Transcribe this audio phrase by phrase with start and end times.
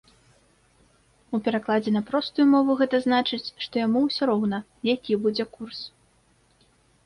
[1.37, 4.57] У перакладзе на простую мову гэта значыць, што яму ўсё роўна,
[4.95, 5.79] які будзе курс.